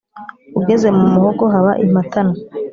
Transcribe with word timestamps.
Ugeze 0.59 0.87
mu 0.97 1.03
muhogo 1.13 1.43
haba 1.53 1.71
impatanwa; 1.85 2.37